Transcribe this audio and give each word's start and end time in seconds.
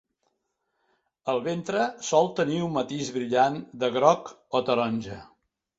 El 1.33 1.43
ventre 1.49 1.85
sol 2.09 2.31
tenir 2.41 2.59
un 2.69 2.75
matís 2.81 3.15
brillant 3.19 3.63
de 3.85 3.95
groc 4.01 4.37
o 4.61 4.69
taronja. 4.73 5.25